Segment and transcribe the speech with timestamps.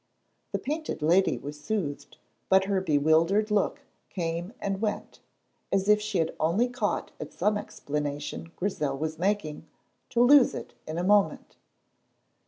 [0.51, 2.17] The Painted Lady was soothed,
[2.49, 5.19] but her bewildered look came and went,
[5.71, 9.67] as if she only caught at some explanation Grizel was making,
[10.09, 11.55] to lose it in a moment.